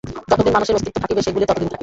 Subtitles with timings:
[0.29, 1.77] যতদিন মানুষের অস্তিত্ব থাকিবে, সেগুলিও ততদিন থাকিবে।